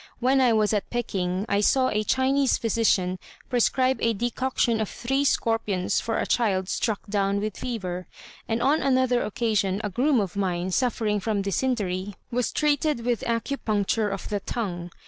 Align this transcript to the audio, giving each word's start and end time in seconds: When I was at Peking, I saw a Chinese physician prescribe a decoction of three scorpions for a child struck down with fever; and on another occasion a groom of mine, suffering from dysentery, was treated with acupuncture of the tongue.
When 0.19 0.41
I 0.41 0.51
was 0.51 0.73
at 0.73 0.89
Peking, 0.89 1.45
I 1.47 1.61
saw 1.61 1.89
a 1.89 2.03
Chinese 2.03 2.57
physician 2.57 3.19
prescribe 3.51 3.99
a 4.01 4.13
decoction 4.13 4.81
of 4.81 4.89
three 4.89 5.23
scorpions 5.23 5.99
for 5.99 6.17
a 6.17 6.25
child 6.25 6.69
struck 6.69 7.05
down 7.07 7.39
with 7.39 7.57
fever; 7.57 8.07
and 8.47 8.63
on 8.63 8.81
another 8.81 9.21
occasion 9.23 9.79
a 9.83 9.91
groom 9.91 10.19
of 10.19 10.35
mine, 10.35 10.71
suffering 10.71 11.19
from 11.19 11.43
dysentery, 11.43 12.15
was 12.31 12.51
treated 12.51 13.05
with 13.05 13.21
acupuncture 13.27 14.11
of 14.11 14.27
the 14.29 14.39
tongue. 14.39 14.89